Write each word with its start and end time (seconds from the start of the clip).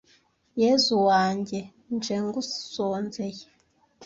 Yezu 0.61 0.95
wanjye 1.09 1.59
nje 1.93 2.15
ngusonzeye 2.25 3.43